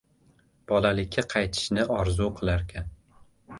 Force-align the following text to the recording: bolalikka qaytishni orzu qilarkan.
bolalikka 0.71 1.25
qaytishni 1.35 1.87
orzu 1.99 2.33
qilarkan. 2.41 2.93